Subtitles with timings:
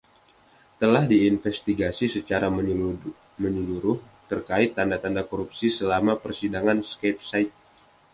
[0.81, 2.47] Telah diinvestigasi secara
[3.45, 3.97] menyeluruh
[4.29, 7.51] terkait tanda-tanda korupsi selama Persidangan Schabik Shaik.